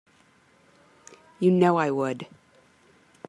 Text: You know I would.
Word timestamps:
You 1.39 1.51
know 1.51 1.77
I 1.77 1.91
would. 1.91 2.25